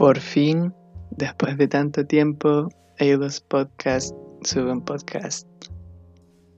[0.00, 0.72] Por fin,
[1.10, 5.46] después de tanto tiempo, Eidos Podcast sube un podcast.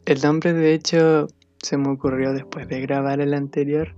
[0.04, 1.26] El nombre de hecho
[1.60, 3.96] se me ocurrió después de grabar el anterior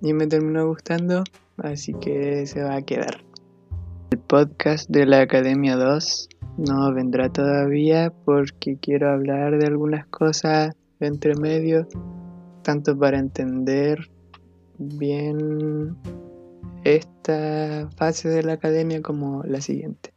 [0.00, 1.24] y me terminó gustando,
[1.56, 3.24] así que se va a quedar.
[4.12, 10.72] El podcast de la Academia 2 no vendrá todavía porque quiero hablar de algunas cosas
[11.00, 11.88] entre medio,
[12.62, 14.08] tanto para entender
[14.78, 15.96] bien
[16.84, 20.12] esta fase de la academia como la siguiente.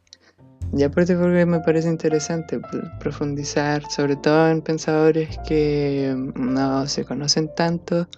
[0.72, 2.60] Y aparte porque me parece interesante
[2.98, 8.08] profundizar sobre todo en pensadores que no se conocen tanto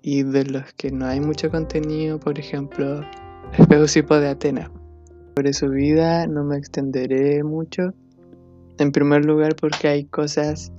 [0.00, 3.00] y de los que no hay mucho contenido, por ejemplo,
[3.58, 4.70] Espeusipo de Atenas.
[5.34, 7.92] Sobre su vida no me extenderé mucho.
[8.78, 10.72] En primer lugar porque hay cosas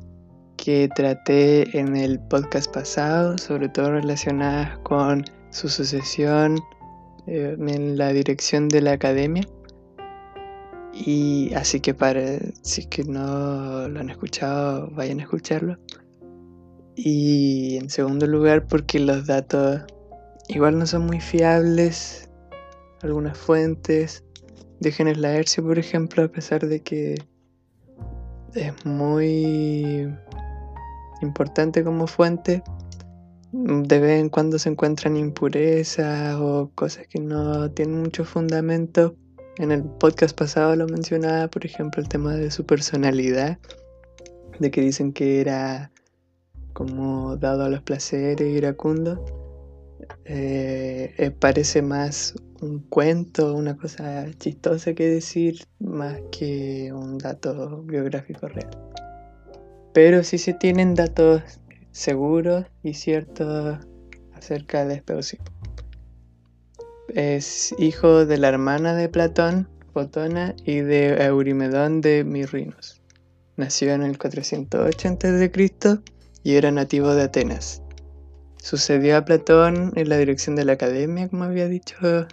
[0.57, 6.59] que traté en el podcast pasado, sobre todo relacionadas con su sucesión
[7.27, 9.43] en la dirección de la academia.
[10.93, 12.21] Y así que para,
[12.61, 15.77] si que no lo han escuchado, vayan a escucharlo.
[16.95, 19.81] Y en segundo lugar, porque los datos
[20.47, 22.29] igual no son muy fiables,
[23.01, 24.23] algunas fuentes.
[24.79, 27.15] Dejen el Laercio, por ejemplo, a pesar de que
[28.53, 30.09] es muy
[31.21, 32.63] importante como fuente,
[33.57, 39.15] de vez en cuando se encuentran impurezas o cosas que no tienen mucho fundamento.
[39.57, 43.57] En el podcast pasado lo mencionaba, por ejemplo, el tema de su personalidad,
[44.59, 45.91] de que dicen que era
[46.73, 49.23] como dado a los placeres iracundo.
[50.25, 57.83] Eh, eh, parece más un cuento, una cosa chistosa que decir, más que un dato
[57.83, 58.69] biográfico real.
[59.93, 61.61] Pero sí se tienen datos
[61.95, 63.79] seguros y ciertos
[64.33, 65.45] acerca de Espeusipo.
[67.07, 73.01] Es hijo de la hermana de Platón, Fotona, y de Eurimedón de Mirrinos.
[73.55, 75.99] Nació en el 408 a.C.
[76.43, 77.81] y era nativo de Atenas.
[78.61, 82.27] Sucedió a Platón en la dirección de la academia, como había dicho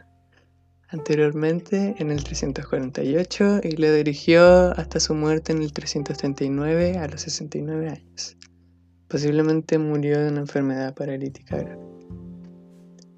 [0.88, 7.20] anteriormente, en el 348 y le dirigió hasta su muerte en el 339 a los
[7.20, 8.36] 69 años.
[9.12, 11.78] Posiblemente murió de una enfermedad paralítica.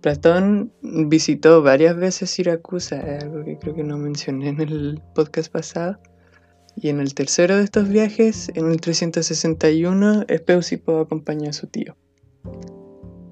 [0.00, 6.00] Platón visitó varias veces Siracusa, algo que creo que no mencioné en el podcast pasado.
[6.74, 11.96] Y en el tercero de estos viajes, en el 361, Espeusipo acompañó a su tío.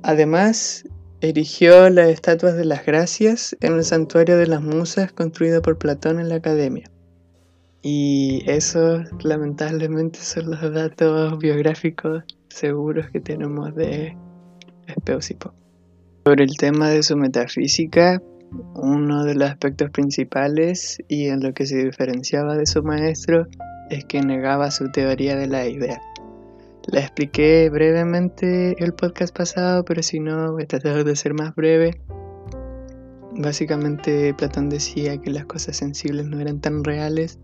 [0.05, 0.85] Además,
[1.21, 6.21] erigió las estatuas de las gracias en el santuario de las musas construido por Platón
[6.21, 6.89] en la academia.
[7.83, 12.23] Y eso, lamentablemente, son los datos biográficos
[12.55, 14.17] seguros que tenemos de
[14.87, 15.53] Espeusipo.
[16.25, 18.23] Sobre el tema de su metafísica,
[18.75, 23.47] uno de los aspectos principales y en lo que se diferenciaba de su maestro
[23.91, 26.01] es que negaba su teoría de la idea.
[26.87, 31.55] La expliqué brevemente el podcast pasado, pero si no, voy a tratar de ser más
[31.55, 32.01] breve.
[33.37, 37.39] Básicamente Platón decía que las cosas sensibles no eran tan reales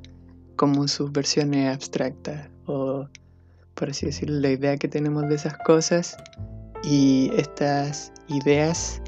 [0.56, 3.08] como sus versiones abstractas o
[3.78, 6.16] por así decirlo, la idea que tenemos de esas cosas
[6.83, 9.00] y estas ideas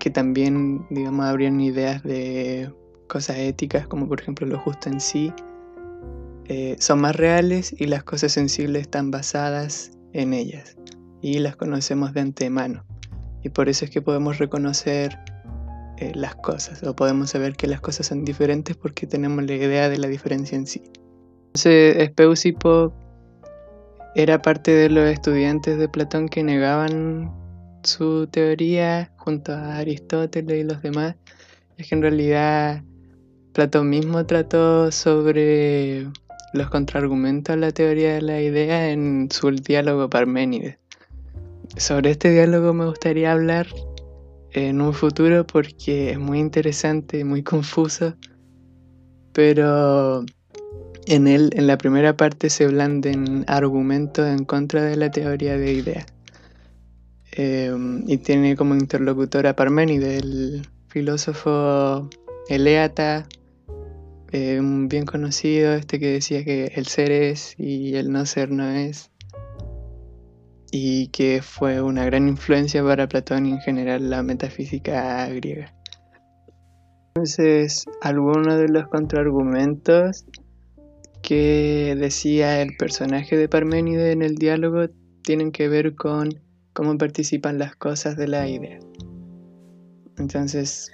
[0.00, 2.72] que también, digamos, habrían ideas de
[3.08, 5.32] cosas éticas, como por ejemplo lo justo en sí,
[6.46, 10.76] eh, son más reales y las cosas sensibles están basadas en ellas
[11.20, 12.84] y las conocemos de antemano.
[13.44, 15.16] Y por eso es que podemos reconocer
[15.98, 19.88] eh, las cosas o podemos saber que las cosas son diferentes porque tenemos la idea
[19.88, 20.82] de la diferencia en sí.
[21.46, 21.96] Entonces,
[24.14, 27.32] era parte de los estudiantes de Platón que negaban
[27.82, 31.16] su teoría junto a Aristóteles y los demás.
[31.78, 32.82] Es que en realidad
[33.52, 36.06] Platón mismo trató sobre
[36.52, 40.78] los contraargumentos a la teoría de la idea en su diálogo Parménides.
[41.76, 43.66] Sobre este diálogo me gustaría hablar
[44.52, 48.14] en un futuro porque es muy interesante, muy confuso,
[49.32, 50.26] pero
[51.06, 55.72] en él, en la primera parte, se blanden argumentos en contra de la teoría de
[55.72, 56.06] ideas.
[57.32, 62.08] Em, y tiene como interlocutor a Parménides, el filósofo
[62.48, 63.26] eleata,
[64.32, 68.68] eh, bien conocido, este que decía que el ser es y el no ser no
[68.68, 69.10] es,
[70.70, 75.74] y que fue una gran influencia para Platón y en general la metafísica griega.
[77.14, 80.24] Entonces, algunos de los contraargumentos
[81.22, 84.88] que decía el personaje de Parménides en el diálogo
[85.22, 86.40] tienen que ver con
[86.72, 88.78] cómo participan las cosas de la idea.
[90.18, 90.90] Entonces,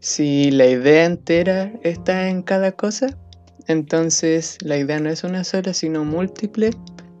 [0.00, 3.18] Si la idea entera está en cada cosa,
[3.66, 6.70] entonces la idea no es una sola, sino múltiple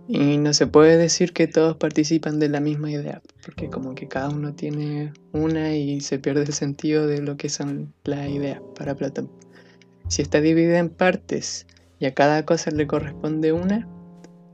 [0.06, 4.06] y no se puede decir que todos participan de la misma idea, porque como que
[4.06, 8.60] cada uno tiene una y se pierde el sentido de lo que son las ideas
[8.76, 9.28] para Platón.
[10.08, 11.66] Si está dividida en partes
[11.98, 13.88] y a cada cosa le corresponde una,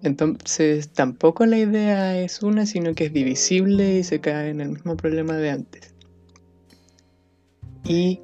[0.03, 4.71] entonces tampoco la idea es una, sino que es divisible y se cae en el
[4.71, 5.95] mismo problema de antes.
[7.85, 8.21] Y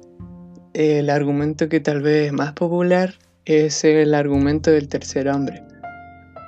[0.73, 3.15] el argumento que tal vez es más popular
[3.45, 5.63] es el argumento del tercer hombre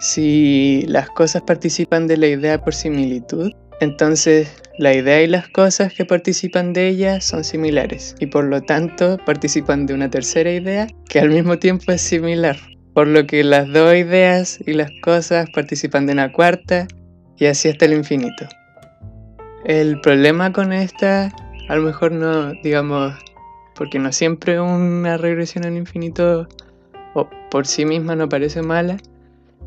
[0.04, 5.94] si las cosas participan de la idea por similitud, entonces la idea y las cosas
[5.94, 10.88] que participan de ella son similares y por lo tanto participan de una tercera idea
[11.10, 12.58] que al mismo tiempo es similar.
[12.94, 16.88] Por lo que las dos ideas y las cosas participan de una cuarta
[17.38, 18.48] y así hasta el infinito.
[19.66, 21.32] El problema con esta,
[21.70, 23.14] a lo mejor no, digamos,
[23.76, 26.48] porque no siempre una regresión al infinito
[27.14, 28.98] o por sí misma no parece mala,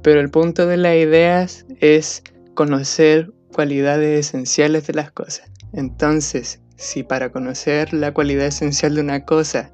[0.03, 2.23] pero el punto de las ideas es
[2.55, 5.51] conocer cualidades esenciales de las cosas.
[5.73, 9.73] Entonces, si para conocer la cualidad esencial de una cosa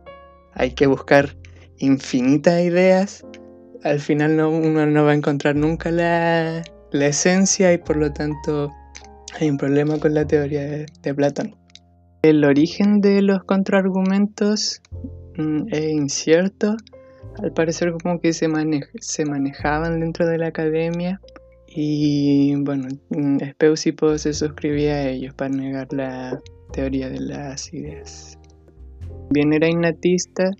[0.54, 1.36] hay que buscar
[1.78, 3.24] infinitas ideas,
[3.82, 8.70] al final no, uno no va a encontrar nunca la, esencia y por lo tanto
[9.40, 11.56] hay un problema con la teoría de, Platón.
[12.22, 14.80] El origen de los contraargumentos
[15.36, 16.76] mm, es incierto
[17.42, 18.48] al parecer como que se,
[19.00, 21.20] se manejaban dentro de la academia
[21.74, 22.88] y bueno,
[23.52, 26.40] Speusipo se suscribía a ellos para negar la
[26.72, 28.38] teoría de las ideas.
[29.30, 30.50] Bien era innatista,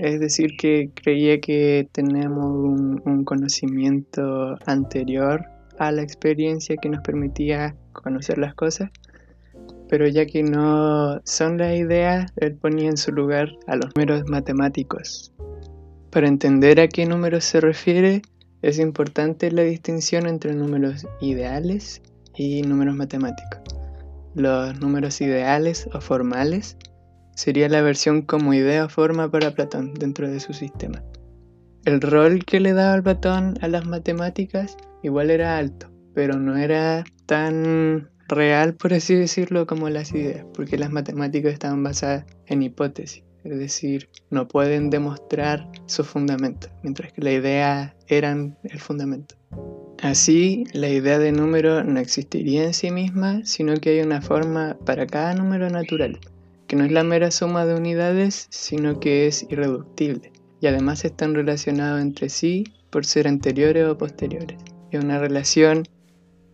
[0.00, 5.42] es decir, que creía que tenemos un, conocimiento anterior
[5.78, 8.90] a la experiencia que nos permitía conocer las cosas,
[9.88, 14.24] pero ya que no son las ideas, él ponía en su lugar a los números
[14.28, 15.32] matemáticos,
[16.10, 18.20] para entender a qué número se refiere,
[18.64, 22.00] es importante la distinción entre números ideales
[22.34, 23.60] y números matemáticos.
[24.34, 26.78] Los números ideales o formales
[27.36, 31.02] sería la versión como idea o forma para Platón dentro de su sistema.
[31.84, 37.04] El rol que le daba Platón a las matemáticas igual era alto, pero no era
[37.26, 43.24] tan real, por así decirlo, como las ideas, porque las matemáticas estaban basadas en hipótesis
[43.44, 49.36] es decir, no pueden demostrar su fundamento, mientras que la idea eran el fundamento.
[50.02, 54.76] Así, la idea de número no existiría en sí misma, sino que hay una forma
[54.84, 56.18] para cada número natural,
[56.66, 61.34] que no es la mera suma de unidades, sino que es irreductible, y además están
[61.34, 64.58] relacionados entre sí por ser anteriores o posteriores.
[64.90, 65.84] Es una relación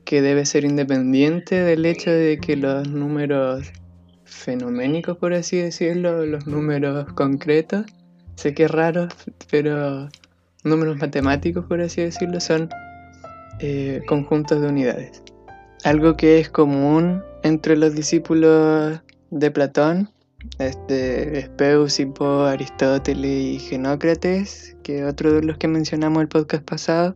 [0.05, 3.71] que debe ser independiente del hecho de que los números
[4.31, 7.85] fenoménicos, por así decirlo, los números concretos.
[8.37, 9.09] Sé que es raro,
[9.51, 10.09] pero
[10.65, 12.71] números matemáticos, por así decirlo, son
[13.59, 15.23] eh, conjuntos de unidades.
[15.85, 19.01] Algo que es común entre los discípulos
[19.31, 20.11] de Platón,
[20.59, 27.15] este, Espeusipo, Aristóteles y Genócrates, que otro de los que mencionamos el podcast pasado,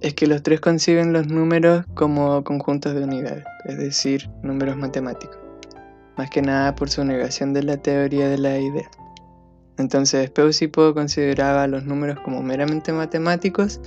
[0.00, 5.45] es que los tres conciben los números como conjuntos de unidades, es decir, números matemáticos
[6.16, 8.90] más que nada por su negación de la teoría de la idea.
[9.78, 13.80] Entonces Speusipo consideraba los números como meramente matemáticos,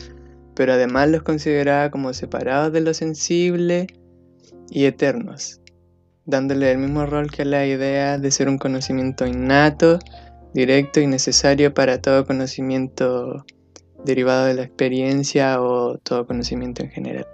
[0.56, 3.88] pero además los consideraba como separados de lo sensible
[4.70, 5.62] y eternos,
[6.26, 10.00] dándole el mismo rol que la idea de ser un conocimiento innato,
[10.54, 13.46] directo y necesario para todo conocimiento
[14.06, 17.28] derivado de la experiencia o todo conocimiento en general.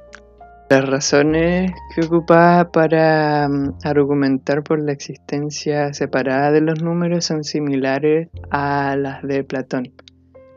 [0.67, 7.43] Las razones que ocupaba para mm, argumentar por la existencia separada de los números son
[7.43, 9.93] similares a las de Platón.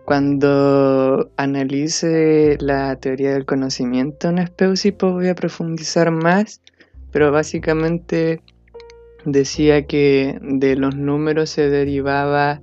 [0.07, 6.63] Cuando analice la teoría del conocimiento en Speusipo voy a profundizar más,
[7.13, 8.41] pero básicamente
[9.27, 12.61] decía que de los números se derivaba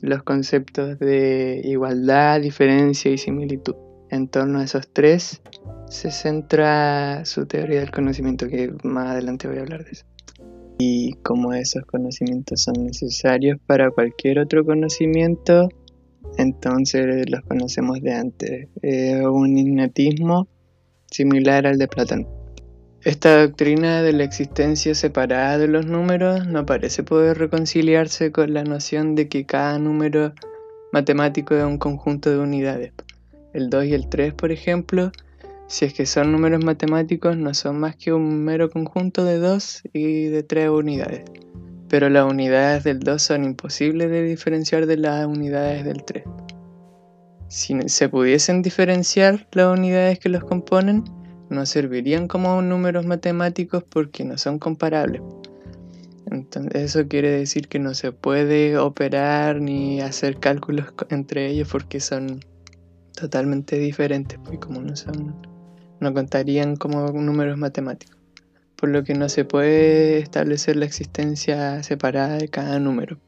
[0.00, 3.74] los conceptos de igualdad, diferencia y similitud.
[4.08, 5.42] En torno a esos tres
[5.90, 10.06] se centra su teoría del conocimiento, que más adelante voy a hablar de eso.
[10.78, 15.68] Y como esos conocimientos son necesarios para cualquier otro conocimiento,
[16.38, 18.68] entonces los conocemos de antes.
[18.80, 20.48] Es un innatismo
[21.10, 22.28] similar al de Platón.
[23.02, 28.62] Esta doctrina de la existencia separada de los números no parece poder reconciliarse con la
[28.62, 30.34] noción de que cada número
[30.92, 32.92] matemático es un conjunto de unidades.
[33.52, 35.10] El 2 y el 3, por ejemplo,
[35.70, 39.82] si es que son números matemáticos, no son más que un mero conjunto de dos
[39.92, 41.22] y de tres unidades.
[41.88, 46.24] pero las unidades del 2 son imposibles de diferenciar de las unidades del 3.
[47.48, 51.04] Si se pudiesen diferenciar las unidades que los componen,
[51.50, 55.22] no servirían como números matemáticos porque no son comparables.
[56.30, 62.00] Entonces, eso quiere decir que no se puede operar ni hacer cálculos entre ellos porque
[62.00, 62.40] son
[63.14, 65.49] totalmente diferentes, pues como no son,
[66.00, 68.20] no contarían como números matemáticos
[68.80, 73.18] por lo que no se puede establecer la existencia separada de cada número.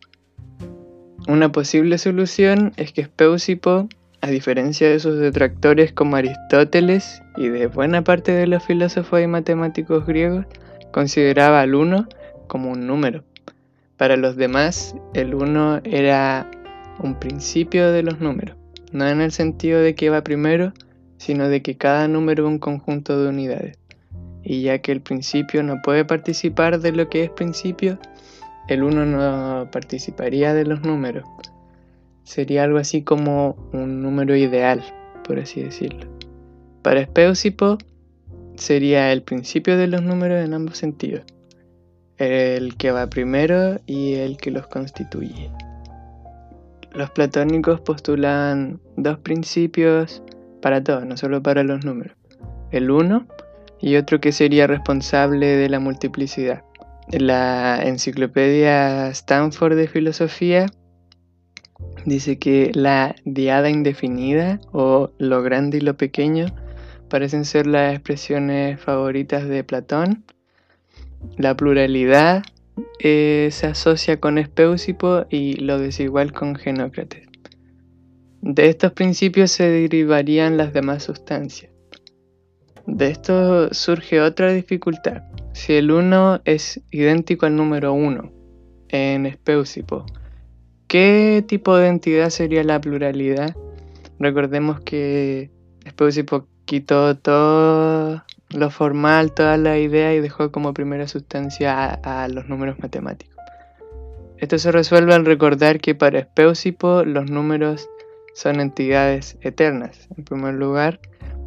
[1.28, 3.86] Una posible solución es que Speusipo,
[4.22, 9.26] a diferencia de sus detractores como Aristóteles y de buena parte de los filósofos y
[9.26, 10.46] matemáticos griegos,
[10.90, 12.08] consideraba al 1
[12.48, 13.22] como un número.
[13.98, 16.50] Para los demás, el 1 era
[16.98, 18.56] un principio de los números,
[18.90, 20.72] no en el sentido de que va primero,
[21.22, 23.78] sino de que cada número es un conjunto de unidades
[24.42, 27.96] y ya que el principio no puede participar de lo que es principio,
[28.66, 31.24] el 1 no participaría de los números.
[32.24, 34.82] Sería algo así como un número ideal,
[35.22, 36.08] por así decirlo.
[36.82, 37.78] Para Speusipo
[38.56, 41.22] sería el principio de los números en ambos sentidos,
[42.18, 45.52] el que va primero y el que los constituye.
[46.92, 50.20] Los platónicos postulaban dos principios
[50.62, 52.16] para todos, no solo para los números.
[52.70, 53.26] El 1
[53.82, 56.64] y otro que sería responsable de la multiplicidad.
[57.10, 60.66] La enciclopedia Stanford de Filosofía
[62.06, 66.46] dice que la diada indefinida o lo grande y lo pequeño
[67.10, 70.24] parecen ser las expresiones favoritas de Platón.
[71.36, 72.42] La pluralidad
[73.00, 77.31] eh, se asocia con Espeusipo y lo desigual con Genócrates.
[78.42, 81.70] De estos principios se derivarían las demás sustancias.
[82.86, 85.22] De esto surge otra dificultad.
[85.52, 88.32] Si el 1 es idéntico al número 1
[88.88, 90.04] en Espeusipo,
[90.88, 93.54] ¿qué tipo de entidad sería la pluralidad?
[94.18, 95.52] Recordemos que
[95.84, 102.48] Espeusipo quitó todo lo formal, toda la idea y dejó como primera sustancia a, los
[102.48, 103.36] números matemáticos.
[104.38, 107.88] Esto se resuelve al recordar que para Espeusipo los números
[108.34, 110.08] son entidades eternas.
[110.16, 111.00] En primer lugar,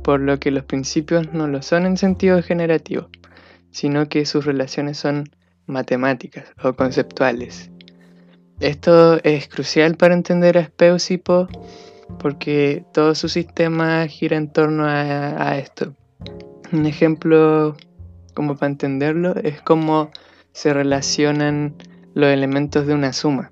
[0.04, 3.10] por lo que los principios no lo son en sentido generativo,
[3.72, 5.30] sino que sus relaciones son
[5.65, 7.72] matemáticas o conceptuales.
[8.60, 11.48] Esto es crucial para entender a Speusipo
[12.20, 15.94] porque todo su sistema gira en torno a, esto.
[16.72, 17.75] Un ejemplo
[18.34, 20.12] como para entenderlo es cómo
[20.51, 21.75] se relacionan
[22.13, 23.50] los elementos de una suma.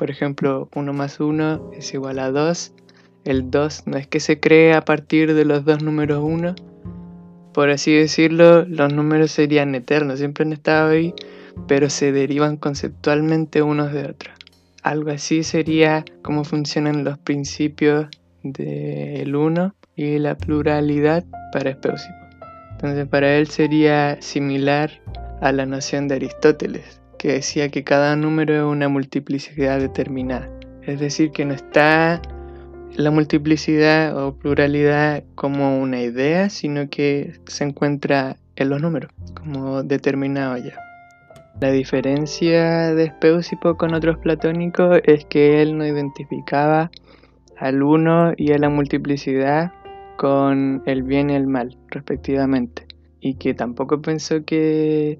[0.00, 2.72] Por ejemplo, 1 más 1 es igual a 2
[3.24, 6.54] el 2 no es que se cree a partir de los dos números 1.
[7.52, 11.12] Por así decirlo, los números serían eternos, siempre han estado ahí,
[11.68, 14.34] pero se derivan conceptualmente unos de otros.
[14.82, 18.06] Algo así sería cómo funcionan los principios
[18.42, 22.14] del 1 y la pluralidad para Espeusipo.
[22.70, 24.90] Entonces para él sería similar
[25.42, 30.48] a la noción de Aristóteles, que decía que cada número es una multiplicidad determinada.
[30.84, 32.22] Es decir, que no está
[32.96, 39.82] la multiplicidad o pluralidad como una idea, sino que se encuentra en los números, como
[39.82, 40.78] determinado ya.
[41.60, 46.90] La diferencia de Speusipo con otros platónicos es que él no identificaba
[47.58, 49.72] al uno y a la multiplicidad
[50.16, 52.86] con el bien y el mal, respectivamente,
[53.20, 55.18] y que tampoco pensó que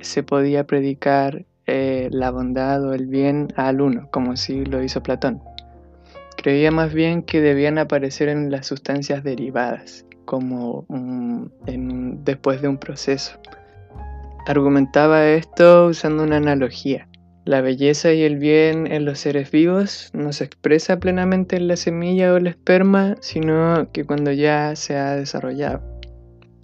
[0.00, 5.02] se podía predicar eh, la bondad o el bien al uno, como si lo hizo
[5.02, 5.42] Platón.
[6.36, 10.86] Creía más bien que debían aparecer en las sustancias derivadas, como
[11.66, 13.38] después de un proceso.
[14.46, 17.08] Argumentaba esto usando una analogía.
[17.46, 21.76] La belleza y el bien en los seres vivos no se expresa plenamente en la
[21.76, 25.93] semilla o el esperma, sino que cuando ya se ha desarrollado.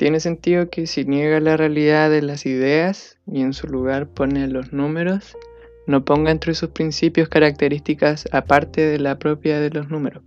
[0.01, 4.49] Tiene sentido que si niega la realidad de las ideas y en su lugar pone
[4.49, 5.37] los números,
[5.87, 10.23] no ponga entre sus principios características aparte de la propia de los números.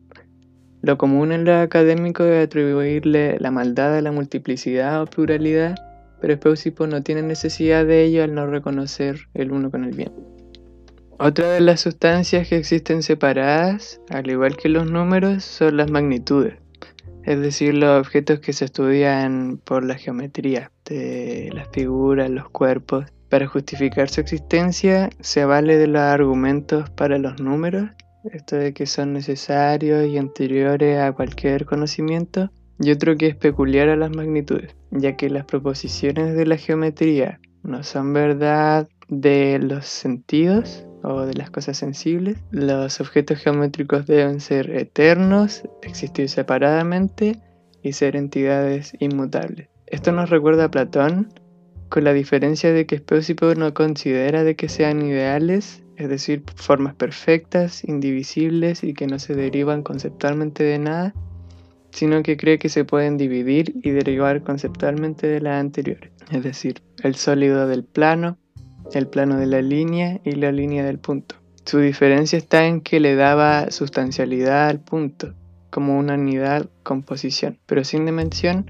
[0.84, 5.74] Lo común en lo académico es atribuirle la maldad a la multiplicidad o pluralidad,
[6.22, 10.12] pero Speusipo no tiene necesidad de ello al no reconocer el uno con el bien.
[11.18, 16.62] Otra de las sustancias que existen separadas, al igual que los números, son las magnitudes,
[17.25, 23.06] es decir, los objetos que se estudian por la geometría de las figuras, los cuerpos,
[23.30, 27.89] para justificar su existencia se vale de los argumentos para los números,
[28.32, 33.89] esto de que son necesarios y anteriores a cualquier conocimiento, y otro que es peculiar
[33.89, 39.86] a las magnitudes, ya que las proposiciones de la geometría no son verdad de los
[39.86, 47.39] sentidos o de las cosas sensibles, los objetos geométricos deben ser eternos, existir separadamente
[47.81, 49.67] y ser entidades inmutables.
[49.88, 51.33] Esto nos recuerda a Platón,
[51.89, 56.95] con la diferencia de que Speusipo no considera de que sean ideales, es decir, formas
[56.95, 61.13] perfectas, indivisibles y que no se derivan conceptualmente de nada,
[61.91, 66.81] sino que cree que se pueden dividir y derivar conceptualmente de las anteriores, es decir,
[67.03, 68.39] el sólido del plano,
[68.93, 71.35] el plano de la línea y la línea del punto.
[71.65, 75.33] Su diferencia está en que le daba sustancialidad al punto,
[75.69, 78.65] como una unidad composición, pero sin dimensión,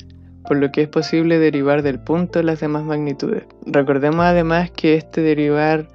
[0.48, 3.43] por lo que es posible derivar del punto las demás magnitudes.
[3.65, 5.88] Recordemos además que este derivar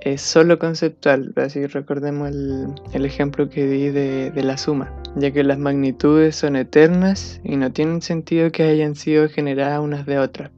[0.00, 5.58] es solo conceptual, así recordemos el, ejemplo que di de, la suma, ya que las
[5.58, 10.50] magnitudes son eternas y no tienen sentido que hayan sido generadas unas de otras.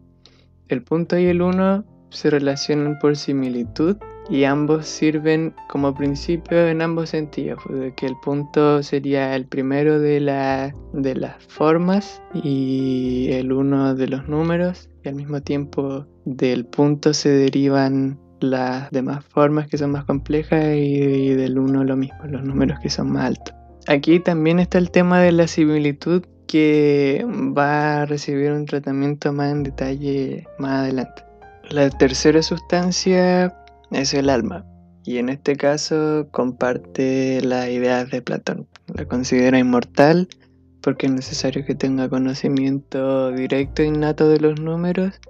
[0.68, 3.96] El punto y el uno se relacionan por similitud
[4.28, 9.98] y ambos sirven como principio en ambos sentidos, de que el punto sería el primero
[9.98, 16.06] de, la, de las formas y el uno de los números y al mismo tiempo
[16.24, 21.96] del punto se derivan las demás formas que son más complejas y, del uno lo
[21.96, 23.54] mismo, los números que son más altos.
[23.86, 27.24] Aquí también está el tema de la similitud que
[27.56, 31.29] va a recibir un tratamiento más en detalle más adelante.
[31.70, 33.54] La tercera sustancia
[33.92, 34.66] es el alma,
[35.04, 38.66] y en este caso comparte las ideas de Platón.
[38.92, 40.26] La considera inmortal
[40.80, 45.20] porque es necesario que tenga conocimiento directo e innato de los números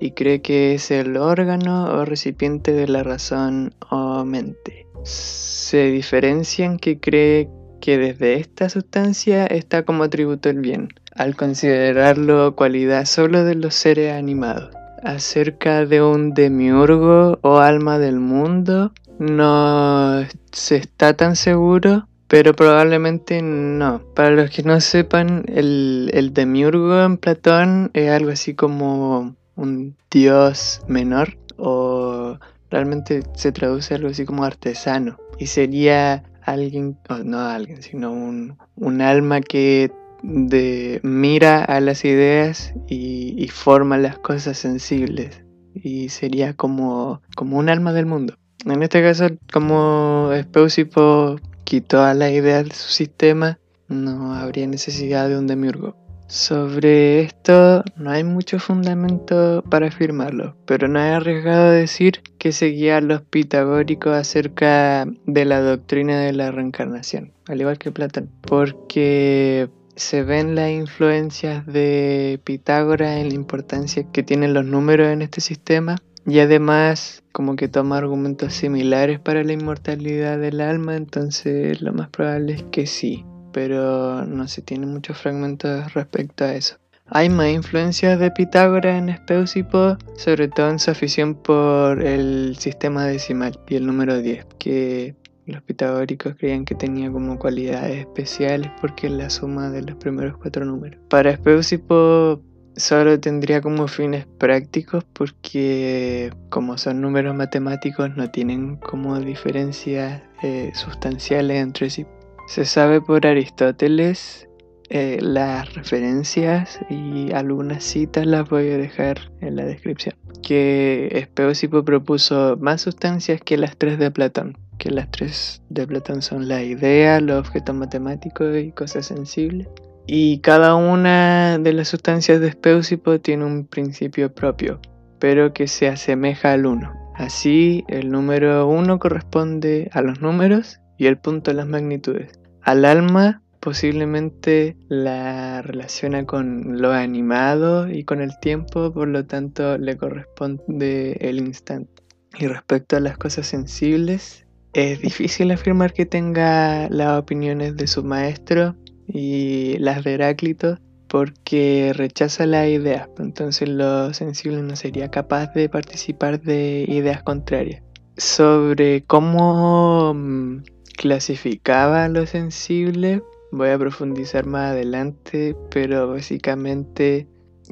[0.00, 4.86] y cree que es el órgano o recipiente de la razón o mente.
[5.02, 7.50] Se diferencian que cree
[7.82, 13.74] que desde esta sustancia está como atributo el bien, al considerarlo cualidad solo de los
[13.74, 22.08] seres animados acerca de un demiurgo o alma del mundo no se está tan seguro,
[22.28, 24.02] pero probablemente no.
[24.14, 29.96] Para los que no sepan, el, el demiurgo en Platón es algo así como un
[30.10, 32.38] dios menor o
[32.70, 39.00] realmente se traduce algo así como artesano y sería alguien, no alguien, sino un, un
[39.00, 45.42] alma que de mira a las ideas y, forma las cosas sensibles
[45.74, 48.34] y sería como, como un alma del mundo.
[48.64, 53.58] En este caso, como Speusipo quitó a la idea de su sistema,
[53.88, 55.96] no habría necesidad de un demiurgo.
[56.28, 62.96] Sobre esto no hay mucho fundamento para afirmarlo, pero no es arriesgado decir que seguía
[62.96, 69.68] a los pitagóricos acerca de la doctrina de la reencarnación, al igual que Platón, porque
[69.96, 75.40] se ven las influencias de Pitágoras en la importancia que tienen los números en este
[75.40, 81.92] sistema y además como que toma argumentos similares para la inmortalidad del alma, entonces lo
[81.92, 86.76] más probable es que sí, pero no se tiene muchos fragmentos respecto a eso.
[87.06, 93.04] Hay más influencias de Pitágoras en Espeusipo, sobre todo en su afición por el sistema
[93.04, 95.14] decimal y el número 10, que
[95.46, 100.36] los pitagóricos creían que tenía como cualidades especiales porque es la suma de los primeros
[100.36, 101.00] cuatro números.
[101.08, 102.40] Para Speusipo
[102.76, 110.70] solo tendría como fines prácticos porque como son números matemáticos no tienen como diferencias eh,
[110.74, 112.06] sustanciales entre sí.
[112.48, 114.48] Se sabe por Aristóteles
[114.94, 120.14] eh, las referencias y algunas citas las voy a dejar en la descripción.
[120.42, 126.22] Que Espeusipo propuso más sustancias que las tres de Platón, que las tres de Platón
[126.22, 129.68] son la idea, los objetos matemáticos y cosas sensibles.
[130.06, 134.80] Y cada una de las sustancias de Speusipo tiene un principio propio,
[135.18, 136.92] pero que se asemeja al uno.
[137.14, 142.32] Así, el número uno corresponde a los números y el punto a las magnitudes.
[142.62, 149.78] Al alma posiblemente la relaciona con lo animado y con el tiempo, por lo tanto
[149.78, 152.02] le corresponde el instante.
[152.38, 154.41] Y respecto a las cosas sensibles,
[154.72, 158.74] es difícil afirmar que tenga las opiniones de su maestro
[159.06, 165.68] y las de Heráclito porque rechaza las ideas, entonces lo sensible no sería capaz de
[165.68, 167.82] participar de ideas contrarias.
[168.16, 170.62] Sobre cómo mm,
[170.96, 177.26] clasificaba lo sensible, voy a profundizar más adelante, pero básicamente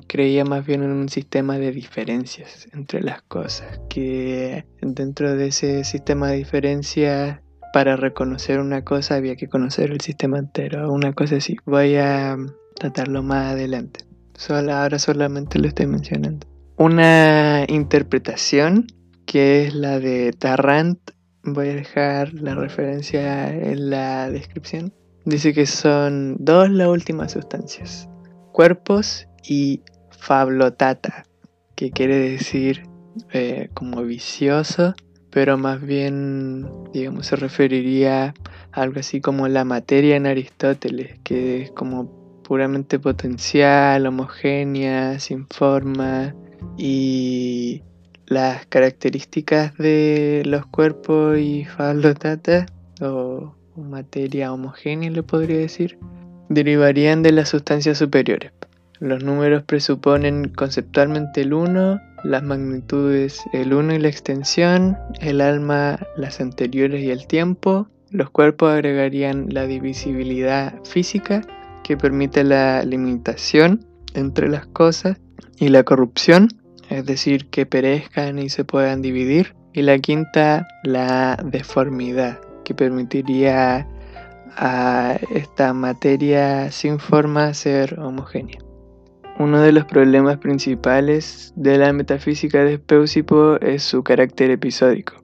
[0.07, 5.85] creía más bien en un sistema de diferencias entre las cosas, que dentro de ese
[5.85, 7.41] sistema de diferencias
[7.73, 11.57] para reconocer una cosa había que conocer el sistema entero, una cosa así.
[11.65, 12.37] Voy a
[12.77, 14.05] tratarlo más adelante.
[14.35, 16.47] Solo, ahora solamente lo estoy mencionando.
[16.77, 18.87] Una interpretación
[19.27, 20.99] que es la de Tarrant.
[21.43, 24.93] Voy a dejar la referencia en la descripción.
[25.25, 28.09] Dice que son dos las últimas sustancias,
[28.53, 31.25] cuerpos y fablotata,
[31.75, 32.83] que quiere decir
[33.33, 34.95] eh, como vicioso,
[35.31, 38.35] pero más bien, digamos, se referiría
[38.73, 45.47] a algo así como la materia en Aristóteles, que es como puramente potencial, homogénea, sin
[45.47, 46.35] forma,
[46.77, 47.83] y
[48.27, 52.67] las características de los cuerpos y fablotata,
[53.01, 55.99] o materia homogénea le podría decir,
[56.49, 58.53] derivarían de las sustancias superiores.
[59.01, 65.99] Los números presuponen conceptualmente el 1, las magnitudes el 1 y la extensión, el alma
[66.19, 71.41] las anteriores y el tiempo, los cuerpos agregarían la divisibilidad física
[71.83, 75.19] que permite la limitación entre las cosas
[75.59, 76.49] y la corrupción,
[76.91, 83.89] es decir, que perezcan y se puedan dividir, y la quinta, la deformidad, que permitiría
[84.57, 88.59] a esta materia sin forma ser homogénea.
[89.41, 95.15] Uno de los problemas principales de la metafísica de Speusipo es su carácter episódico,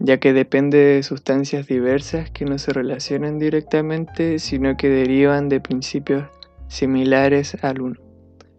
[0.00, 5.60] ya que depende de sustancias diversas que no se relacionan directamente, sino que derivan de
[5.60, 6.24] principios
[6.66, 8.00] similares al uno.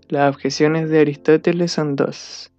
[0.08, 2.50] Las objeciones de Aristóteles son dos.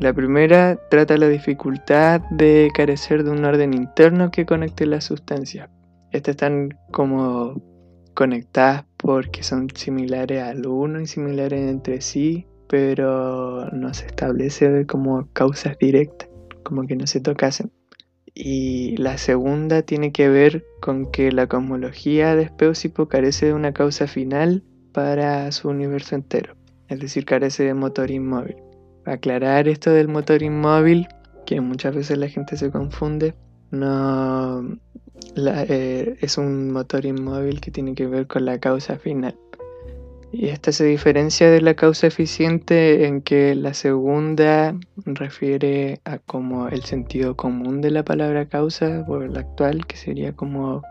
[0.00, 5.70] La primera trata la dificultad de carecer de un orden interno que conecte las sustancias.
[6.10, 7.62] Estas están como
[8.14, 15.28] conectadas porque son similares al uno y similares entre sí, pero no se establece como
[15.32, 16.30] causas directas,
[16.62, 17.70] como que no se tocasen.
[18.34, 23.74] Y la segunda tiene que ver con que la cosmología de Speusipo carece de una
[23.74, 26.56] causa final para su universo entero,
[26.88, 28.56] es decir, carece de motor inmóvil
[29.04, 31.08] aclarar esto del motor inmóvil,
[31.46, 33.34] que muchas veces la gente se confunde.
[33.70, 34.78] No
[35.36, 39.36] eh, es un motor inmóvil que tiene que ver con la causa final.
[40.32, 46.68] Y esta se diferencia de la causa eficiente en que la segunda refiere a como
[46.68, 50.82] el sentido común de la palabra causa, por la actual, que sería como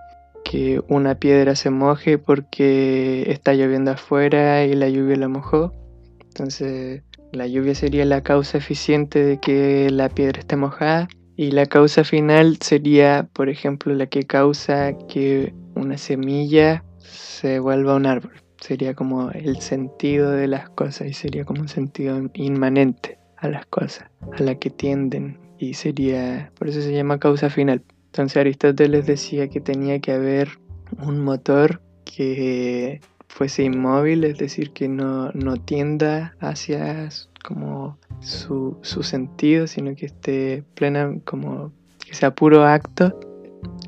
[0.44, 5.74] que una piedra se moje porque está lloviendo afuera y la lluvia la mojó.
[6.20, 11.66] Entonces, la lluvia sería la causa eficiente de que la piedra esté mojada y la
[11.66, 18.34] causa final sería, por ejemplo, la que causa que una semilla se vuelva un árbol.
[18.60, 23.66] Sería como el sentido de las cosas y sería como un sentido inmanente a las
[23.66, 27.84] cosas, a la que tienden y sería, por eso se llama causa final.
[28.08, 30.60] Entonces Aristóteles decía que tenía que haber
[31.00, 35.32] un motor que fuese inmóvil, es decir, que no,
[35.66, 37.10] tienda hacia
[37.44, 41.72] como su, sentido, sino que esté plena, como
[42.06, 43.20] que sea puro acto.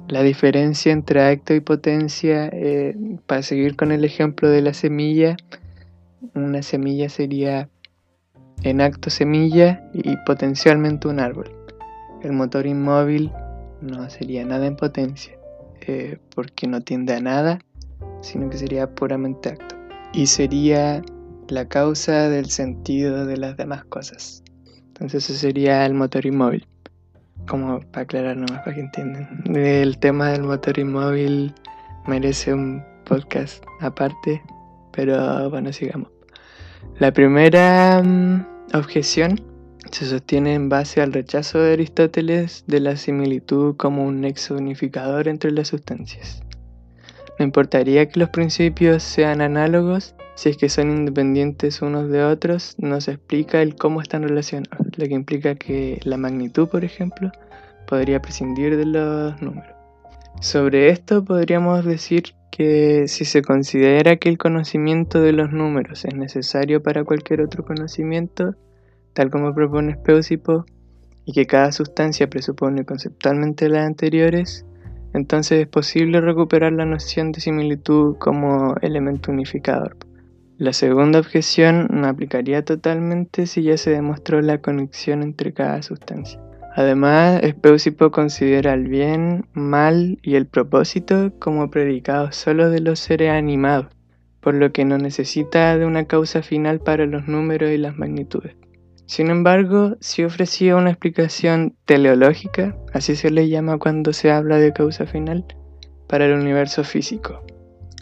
[0.07, 5.37] La diferencia entre acto y potencia, eh, para seguir con el ejemplo de la semilla,
[6.35, 7.69] una semilla sería
[8.63, 11.51] en acto semilla y potencialmente un árbol.
[12.21, 13.31] El motor inmóvil
[13.81, 15.33] no sería nada en potencia,
[15.81, 17.59] eh, porque no tiende a nada
[18.23, 19.75] sino que sería puramente acto.
[20.13, 21.03] Y sería
[21.53, 24.43] la causa del sentido de las demás cosas.
[24.87, 26.67] Entonces eso sería el motor inmóvil.
[27.47, 29.43] Como para aclarar nomás para que entiendan.
[29.53, 31.53] El tema del motor inmóvil
[32.07, 34.41] merece un podcast aparte,
[34.91, 36.09] pero bueno, sigamos.
[36.99, 39.41] La primera mm, objeción
[39.91, 45.27] se sostiene en base al rechazo de Aristóteles de la similitud como un nexo unificador
[45.27, 46.41] entre las sustancias.
[47.37, 52.75] No importaría que los principios sean análogos, si es que son independientes unos de otros,
[52.77, 57.31] no se explica el cómo están relacionados, lo que implica que la magnitud, por ejemplo,
[57.87, 59.75] podría prescindir de los números.
[60.41, 66.15] Sobre esto podríamos decir que si se considera que el conocimiento de los números es
[66.15, 68.55] necesario para cualquier otro conocimiento,
[69.13, 70.65] tal como propone Speusipo,
[71.25, 74.65] y que cada sustancia presupone conceptualmente las anteriores,
[75.13, 79.95] entonces es posible recuperar la noción de similitud como elemento unificador.
[80.63, 86.39] La segunda objeción no aplicaría totalmente si ya se demostró la conexión entre cada sustancia.
[86.73, 93.31] Además, Speusipo considera el bien, mal y el propósito como predicados solo de los seres
[93.31, 93.87] animados,
[94.39, 98.55] por lo que no necesita de una causa final para los números y las magnitudes.
[99.05, 104.71] Sin embargo, si ofrecía una explicación teleológica, así se le llama cuando se habla de
[104.71, 105.45] causa final,
[106.07, 107.43] para el universo físico,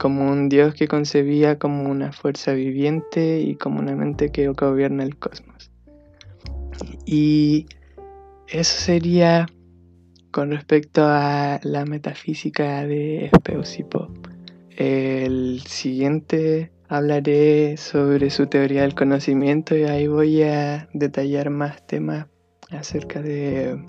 [0.02, 5.04] como un Dios que concebía como una fuerza viviente y como una mente que gobierna
[5.04, 5.70] el cosmos.
[7.06, 7.68] Y
[8.48, 9.46] eso sería
[10.32, 14.08] con respecto a la metafísica de Speusipo.
[14.76, 22.26] El siguiente hablaré sobre su teoría del conocimiento y ahí voy a detallar más temas
[22.72, 23.80] acerca de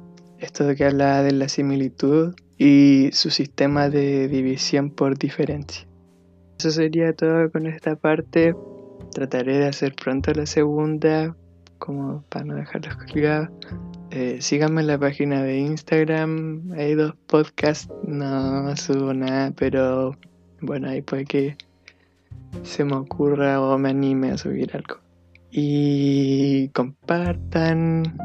[0.40, 5.86] esto de que habla de la similitud y su sistema de división por diferencia.
[6.62, 8.54] Eso sería todo con esta parte.
[9.12, 11.34] Trataré de hacer pronto la segunda,
[11.78, 13.48] como para no dejarlos colgados.
[14.12, 20.16] Eh, síganme en la página de Instagram, hay dos podcasts, no subo nada, pero
[20.60, 21.56] bueno, ahí puede que
[22.62, 25.00] se me ocurra o me anime a subir algo.
[25.50, 28.16] Y compartan,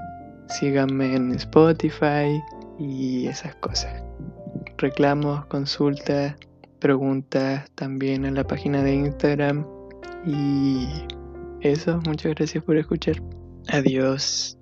[0.47, 2.39] síganme en Spotify
[2.77, 4.03] y esas cosas.
[4.77, 6.35] Reclamos, consultas,
[6.79, 9.65] preguntas también en la página de Instagram.
[10.25, 10.87] Y
[11.61, 13.21] eso, muchas gracias por escuchar.
[13.69, 14.56] Adiós.